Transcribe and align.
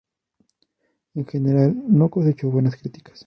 En 1.13 1.27
general 1.27 1.75
no 1.87 2.09
cosechó 2.09 2.49
buenas 2.49 2.75
críticas. 2.75 3.19